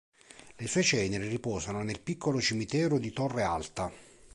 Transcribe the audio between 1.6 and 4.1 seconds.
nel piccolo cimitero di Torre Alta.